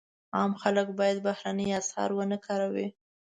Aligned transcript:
عام 0.35 0.53
خلک 0.61 0.87
باید 0.99 1.17
بهرني 1.27 1.67
اسعار 1.79 2.09
ونه 2.13 2.37
کاروي. 2.45 2.87